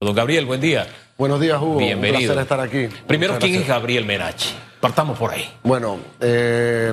[0.00, 0.86] Don Gabriel, buen día.
[1.16, 1.78] Buenos días, Hugo.
[1.78, 2.20] Bienvenido.
[2.20, 2.86] Un placer estar aquí.
[3.08, 3.66] Primero, ¿quién es.
[3.66, 4.54] Gabriel Menachi?
[4.80, 5.52] Partamos por ahí.
[5.64, 6.92] Bueno, eh,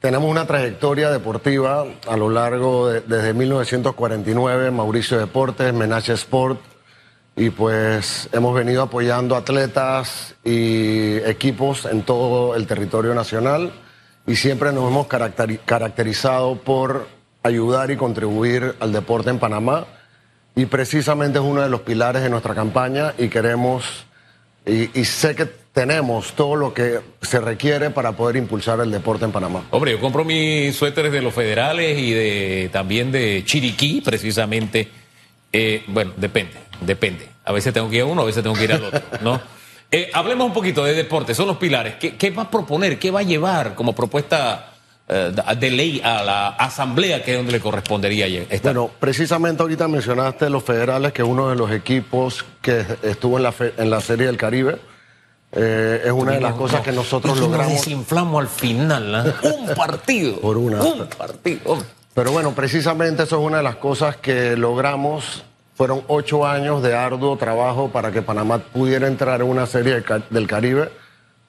[0.00, 6.58] tenemos una trayectoria deportiva a lo largo de, desde 1949, Mauricio Deportes, Menache Sport,
[7.36, 13.70] y pues hemos venido apoyando atletas y equipos en todo el territorio nacional
[14.26, 17.06] y siempre nos hemos caracteri- caracterizado por
[17.44, 19.86] ayudar y contribuir al deporte en Panamá
[20.56, 24.06] y precisamente es uno de los pilares de nuestra campaña y queremos
[24.66, 29.30] y, sé que tenemos todo lo que se requiere para poder impulsar el deporte en
[29.30, 29.64] Panamá.
[29.70, 34.88] Hombre, yo compro mis suéteres de los federales y de también de Chiriquí, precisamente.
[35.52, 37.28] Eh, bueno, depende, depende.
[37.44, 39.40] A veces tengo que ir a uno, a veces tengo que ir al otro, ¿no?
[39.88, 41.94] Eh, hablemos un poquito de deporte, son los pilares.
[41.94, 42.98] ¿Qué, va a proponer?
[42.98, 44.72] ¿Qué va a llevar como propuesta
[45.08, 48.74] de ley a la asamblea que es donde le correspondería estar?
[48.74, 53.42] Bueno, precisamente ahorita mencionaste los federales, que es uno de los equipos que estuvo en
[53.44, 54.78] la, fe- en la Serie del Caribe.
[55.52, 57.72] Eh, es una de las cosas que nosotros Y nos logramos.
[57.74, 59.34] desinflamos al final, ¿ah?
[59.42, 60.40] Un partido.
[60.40, 60.82] Por una.
[60.82, 61.78] Un partido.
[62.12, 65.44] Pero bueno, precisamente eso es una de las cosas que logramos.
[65.76, 70.46] Fueron ocho años de arduo trabajo para que Panamá pudiera entrar en una serie del
[70.46, 70.90] Caribe.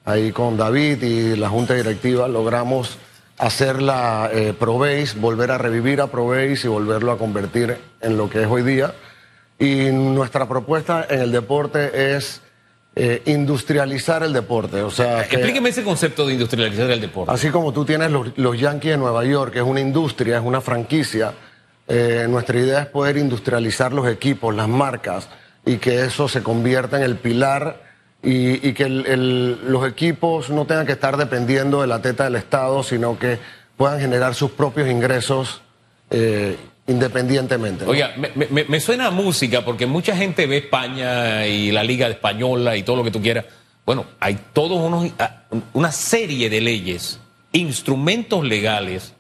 [0.06, 2.98] Ahí con David y la Junta Directiva logramos
[3.38, 8.30] hacer la eh, ProBase, volver a revivir a ProBase y volverlo a convertir en lo
[8.30, 8.94] que es hoy día.
[9.60, 12.42] Y nuestra propuesta en el deporte es
[12.96, 14.82] eh, industrializar el deporte.
[14.82, 17.32] O sea, que- Explíqueme ese concepto de industrializar el deporte.
[17.32, 20.44] Así como tú tienes los, los Yankees de Nueva York, que es una industria, es
[20.44, 21.34] una franquicia,
[21.88, 25.30] eh, nuestra idea es poder industrializar los equipos, las marcas,
[25.66, 27.87] y que eso se convierta en el pilar
[28.24, 32.84] y, y que los equipos no tengan que estar dependiendo de la teta del Estado,
[32.84, 33.40] sino que
[33.78, 35.62] puedan generar sus propios ingresos
[36.10, 36.58] eh,
[36.88, 37.86] independientemente.
[37.86, 42.84] Oiga, me suena a música porque mucha gente ve España y la Liga Española y
[42.84, 43.46] todo lo que tú quieras.
[43.88, 47.22] Bueno, hay todos unos, ah, una serie de leyes,
[47.54, 49.14] instrumentos legales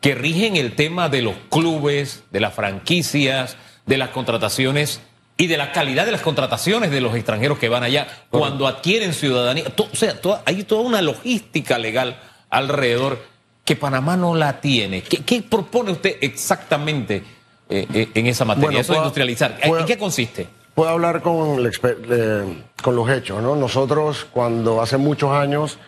[0.00, 3.56] que rigen el tema de los clubes, de las franquicias,
[3.86, 5.00] de las contrataciones
[5.40, 9.14] y de la calidad de las contrataciones de los extranjeros que van allá cuando adquieren
[9.14, 9.64] ciudadanía.
[9.78, 12.18] O sea, toda- hay toda una logística legal
[12.50, 13.18] alrededor
[13.64, 15.02] que Panamá no la tiene.
[15.02, 17.22] ¿Qué, qué propone usted exactamente
[17.70, 18.66] eh, eh, en esa materia?
[18.68, 19.58] Bueno, Eso de industrializar.
[19.64, 20.46] puedo- ¿En qué consiste?
[20.74, 23.56] Puedo hablar con, eh, con los hechos, ¿no?
[23.56, 25.78] Nosotros cuando hace muchos años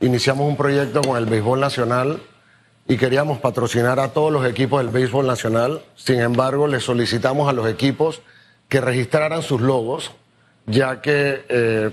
[0.00, 2.20] iniciamos un proyecto con el béisbol nacional
[2.88, 5.82] y queríamos patrocinar a todos los equipos del béisbol nacional.
[5.94, 8.22] Sin embargo, le solicitamos a los equipos
[8.68, 10.12] que registraran sus logos,
[10.66, 11.90] ya que eh,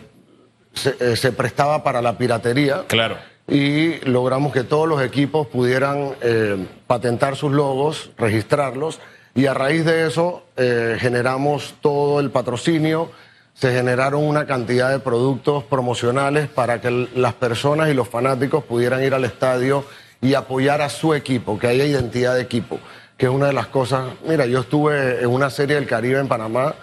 [0.73, 2.85] se, eh, se prestaba para la piratería.
[2.87, 3.17] Claro.
[3.47, 8.99] y logramos que todos los equipos pudieran eh, patentar sus logos, registrarlos
[9.33, 13.09] y a raíz de eso generamos todo el patrocinio,
[13.53, 19.03] se generaron una cantidad de productos promocionales para que las personas y los fanáticos pudieran
[19.03, 19.85] ir al estadio
[20.21, 22.79] y apoyar a su equipo, que haya identidad de equipo,
[23.21, 26.27] que es una de las cosas, mira, yo estuve en una serie del Caribe en
[26.27, 26.73] Panamá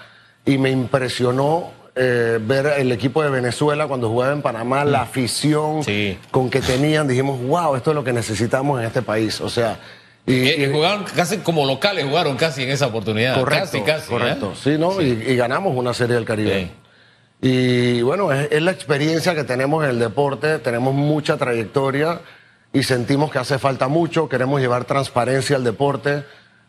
[0.47, 5.82] y me impresionó eh, ver el equipo de Venezuela cuando jugaba en Panamá, la afición
[5.82, 6.16] Sí.
[6.31, 9.41] con que tenían, dijimos, wow, esto es lo que necesitamos en este país.
[9.41, 9.81] O sea,
[10.28, 13.34] y, Eh, y- jugaron casi como locales, jugaron casi en esa oportunidad.
[13.37, 14.09] correcto, casi, casi.
[14.09, 14.59] correcto, ¿eh?
[14.62, 15.03] sí, ¿no?
[15.03, 16.70] Y, y ganamos una serie del Caribe.
[17.43, 22.20] Y bueno, es, es la experiencia que tenemos en el deporte, tenemos mucha trayectoria
[22.78, 26.25] y sentimos que hace falta mucho, queremos llevar transparencia al deporte,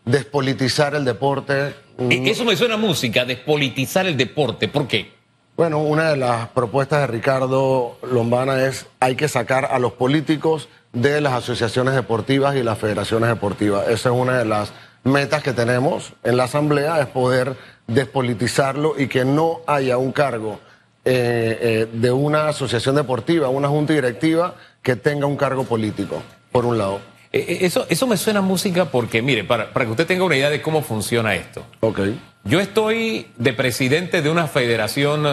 [0.06, 1.75] despolitizar el deporte.
[2.00, 4.68] Eh, Eso me suena a música, despolitizar el deporte.
[4.68, 5.12] ¿Por qué?
[5.56, 10.68] Bueno, una de las propuestas de Ricardo Lombana es hay que sacar a los políticos
[10.94, 13.88] de las asociaciones deportivas y las federaciones deportivas.
[13.88, 17.56] Esa es una de las metas que tenemos en la Asamblea, es poder
[17.86, 20.59] despolitizarlo y que no haya un cargo
[21.06, 26.22] eh, eh, de una asociación deportiva, una junta directiva que tenga un cargo político,
[26.52, 27.00] por un lado.
[27.32, 30.36] Eh, Eso, eso me suena a música porque, mire, para, para que usted tenga una
[30.36, 31.66] idea de cómo funciona esto.
[31.80, 32.00] Ok.
[32.44, 35.25] Yo estoy de presidente de una federación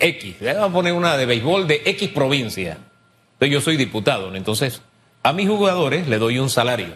[0.00, 2.78] X, le vamos a poner una de béisbol de X provincia.
[3.34, 4.36] Entonces yo soy diputado, ¿no?
[4.36, 4.82] entonces
[5.22, 6.94] a mis jugadores le doy un salario,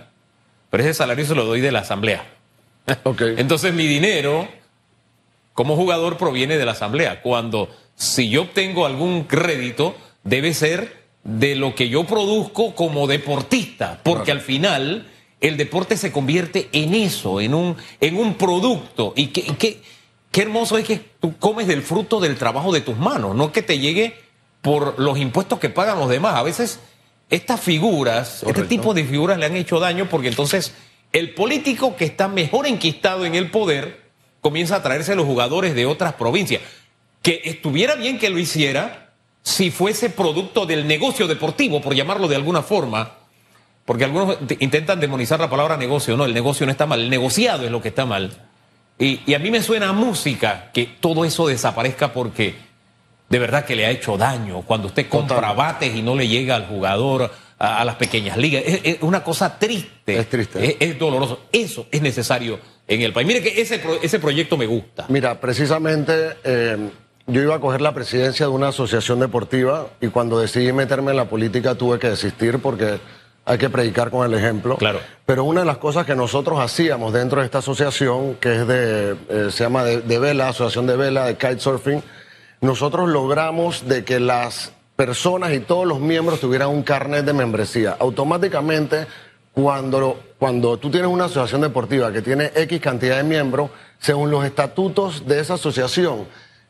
[0.70, 2.26] pero ese salario se lo doy de la asamblea.
[3.36, 4.48] Entonces mi dinero
[5.54, 7.20] como jugador proviene de la asamblea.
[7.20, 7.68] Cuando
[7.98, 14.30] si yo obtengo algún crédito, debe ser de lo que yo produzco como deportista, porque
[14.30, 15.10] al final
[15.40, 19.12] el deporte se convierte en eso, en un, en un producto.
[19.16, 19.82] Y qué, qué,
[20.30, 23.62] qué hermoso es que tú comes del fruto del trabajo de tus manos, no que
[23.62, 24.14] te llegue
[24.62, 26.36] por los impuestos que pagan los demás.
[26.36, 26.78] A veces
[27.30, 28.62] estas figuras, Correcto.
[28.62, 30.72] este tipo de figuras le han hecho daño porque entonces
[31.12, 34.08] el político que está mejor enquistado en el poder
[34.40, 36.62] comienza a traerse los jugadores de otras provincias.
[37.22, 39.10] Que estuviera bien que lo hiciera
[39.42, 43.12] si fuese producto del negocio deportivo, por llamarlo de alguna forma,
[43.84, 47.64] porque algunos intentan demonizar la palabra negocio, no, el negocio no está mal, el negociado
[47.64, 48.30] es lo que está mal.
[48.98, 52.56] Y, y a mí me suena a música que todo eso desaparezca porque
[53.28, 54.62] de verdad que le ha hecho daño.
[54.62, 58.62] Cuando usted compra bates y no le llega al jugador, a, a las pequeñas ligas,
[58.66, 60.18] es, es una cosa triste.
[60.18, 60.64] Es triste.
[60.64, 61.46] Es, es doloroso.
[61.52, 63.26] Eso es necesario en el país.
[63.26, 65.06] Mire que ese, ese proyecto me gusta.
[65.08, 66.90] Mira, precisamente eh,
[67.28, 71.18] yo iba a coger la presidencia de una asociación deportiva y cuando decidí meterme en
[71.18, 72.98] la política tuve que desistir porque
[73.44, 74.76] hay que predicar con el ejemplo.
[74.76, 75.00] Claro.
[75.26, 79.16] Pero una de las cosas que nosotros hacíamos dentro de esta asociación, que es de,
[79.28, 82.02] eh, se llama de, de vela, asociación de vela, de kitesurfing,
[82.60, 87.96] nosotros logramos de que las personas y todos los miembros tuvieran un carnet de membresía.
[88.00, 89.06] Automáticamente,
[89.52, 94.44] cuando, cuando tú tienes una asociación deportiva que tiene X cantidad de miembros, según los
[94.44, 96.26] estatutos de esa asociación,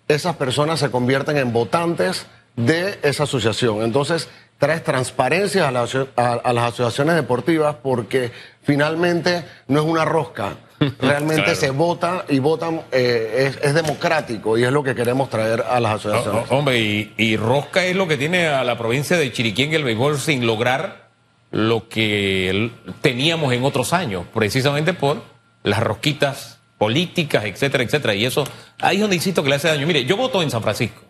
[0.08, 2.26] esas personas se convierten en votantes
[2.56, 3.82] de esa asociación.
[3.82, 4.28] Entonces,
[4.58, 8.32] traes transparencia a, la aso- a- a las asociaciones deportivas porque
[8.62, 10.56] finalmente no es una rosca.
[11.00, 11.58] Realmente Claro.
[11.60, 15.78] se vota y votan, eh, es, es democrático y es lo que queremos traer a
[15.80, 16.46] las asociaciones.
[16.50, 19.74] oh, hombre, y, y Rosca es lo que tiene a la provincia de Chiriquí en
[19.74, 21.08] el béisbol sin lograr
[21.50, 22.70] lo que
[23.00, 25.22] teníamos en otros años, precisamente por
[25.64, 28.14] las rosquitas políticas, etcétera, etcétera.
[28.14, 28.44] Y eso,
[28.80, 29.86] ahí es donde insisto que le hace daño.
[29.86, 31.02] Mire, yo voto en San Francisco.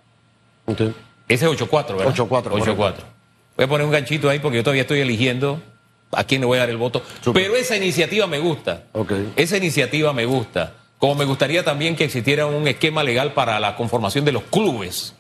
[0.67, 0.93] Sí.
[1.29, 2.15] Ese es 8-4, ¿verdad?
[2.15, 2.95] 8-4, 8-4.
[3.57, 5.61] Voy a poner un ganchito ahí porque yo todavía estoy eligiendo
[6.13, 7.03] a quién le voy a dar el voto.
[7.33, 8.85] Pero esa iniciativa me gusta.
[8.93, 9.13] Ok.
[9.37, 10.75] Esa iniciativa me gusta.
[10.99, 15.15] Como me gustaría también que existiera un esquema legal para la conformación de los clubes.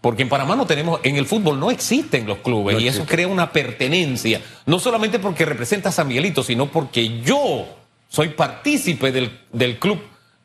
[0.00, 3.04] Porque en Panamá no tenemos, en el fútbol no existen los clubes No y eso
[3.04, 4.40] crea una pertenencia.
[4.64, 7.66] No solamente porque representa a San Miguelito, sino porque yo
[8.10, 10.00] soy partícipe del, del club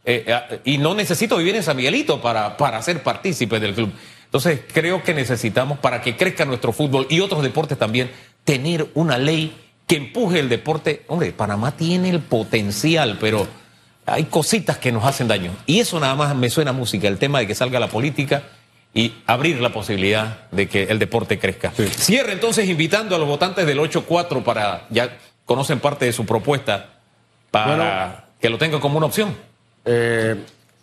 [0.06, 3.92] eh, eh, y no necesito vivir en San Miguelito para, para ser partícipe del club.
[4.26, 8.12] Entonces creo que necesitamos, para que crezca nuestro fútbol y otros deportes también,
[8.44, 9.56] tener una ley
[9.88, 11.04] que empuje el deporte.
[11.08, 13.48] Hombre, Panamá tiene el potencial, pero
[14.06, 15.52] hay cositas que nos hacen daño.
[15.66, 18.44] Y eso nada más me suena a música, el tema de que salga la política
[18.94, 21.72] y abrir la posibilidad de que el deporte crezca.
[21.72, 26.95] Cierre entonces invitando a los votantes del 8-4 para, ya conocen parte de su propuesta,
[27.56, 28.26] para Bueno.
[28.40, 29.36] que lo tengan como una opción.
[29.86, 30.36] Eh,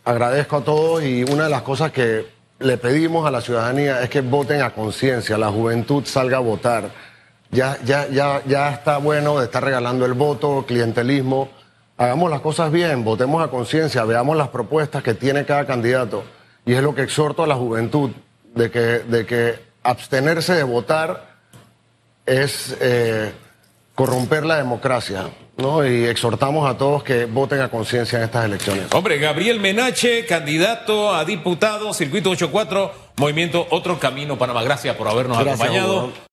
[0.05, 2.27] agradezco a todos y una de las cosas que
[2.61, 6.91] le pedimos a la ciudadanía es que voten a conciencia, la juventud salga a votar.
[7.51, 11.51] Ya, ya, ya, ya está bueno de estar regalando el voto, clientelismo.
[11.99, 16.25] Hagamos las cosas bien, votemos a conciencia, veamos las propuestas que tiene cada candidato.
[16.65, 18.11] Y es lo que exhorto a la juventud,
[18.55, 21.33] de que, de que abstenerse de votar
[22.25, 23.33] es eh,
[24.03, 25.31] corromper la democracia.
[25.59, 25.87] ¿no?
[25.87, 28.87] Y exhortamos a todos que voten a conciencia en estas elecciones.
[28.93, 34.65] Hombre, Gabriel Menache, candidato a diputado, circuito 8-4, movimiento Otro Camino Panamá.
[34.65, 35.99] Gracias por habernos Gracias, acompañado.
[36.07, 36.13] Hugo.